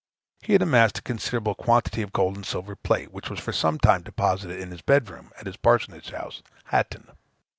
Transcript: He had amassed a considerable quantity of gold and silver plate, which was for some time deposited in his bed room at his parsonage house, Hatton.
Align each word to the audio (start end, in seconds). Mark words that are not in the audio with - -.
He 0.41 0.53
had 0.53 0.63
amassed 0.63 0.97
a 0.97 1.03
considerable 1.03 1.53
quantity 1.53 2.01
of 2.01 2.11
gold 2.11 2.35
and 2.35 2.43
silver 2.43 2.75
plate, 2.75 3.11
which 3.13 3.29
was 3.29 3.39
for 3.39 3.53
some 3.53 3.77
time 3.77 4.01
deposited 4.01 4.59
in 4.59 4.71
his 4.71 4.81
bed 4.81 5.07
room 5.11 5.31
at 5.39 5.45
his 5.45 5.57
parsonage 5.57 6.09
house, 6.09 6.41
Hatton. 6.65 7.09